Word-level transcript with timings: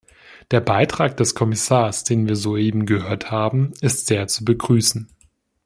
Der 0.49 0.61
Beitrag 0.61 1.15
des 1.17 1.35
Kommissars, 1.35 2.03
den 2.03 2.27
wir 2.27 2.35
soeben 2.35 2.87
gehört 2.87 3.29
haben, 3.29 3.71
ist 3.81 4.07
sehr 4.07 4.27
zu 4.27 4.43
begrüßen. 4.43 5.07